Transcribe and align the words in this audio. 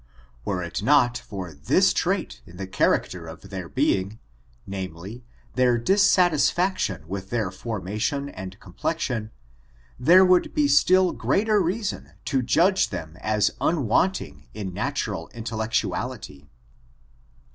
Were 0.45 0.63
it 0.63 0.81
not 0.81 1.15
for 1.19 1.53
this 1.53 1.93
trait 1.93 2.41
in 2.47 2.57
the 2.57 2.65
character 2.65 3.27
of 3.27 3.51
their 3.51 3.69
being, 3.69 4.17
namely, 4.65 5.23
their 5.53 5.77
dissatisfaction 5.77 7.07
with 7.07 7.29
their 7.29 7.51
forma 7.51 7.99
tion 7.99 8.27
and 8.27 8.59
complexion, 8.59 9.29
there 9.99 10.25
would 10.25 10.55
be 10.55 10.67
still 10.67 11.11
greater 11.11 11.61
reason 11.61 12.13
to 12.25 12.41
judge 12.41 12.89
them 12.89 13.15
as 13.21 13.51
wanting 13.61 14.47
in 14.55 14.73
natural 14.73 15.29
Intel* 15.35 15.59
lectuality. 15.59 16.47